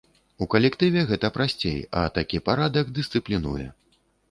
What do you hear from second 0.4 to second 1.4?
У калектыве гэта